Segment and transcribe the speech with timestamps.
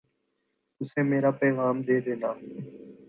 [0.81, 2.31] اسے میرا پیغام دے دینا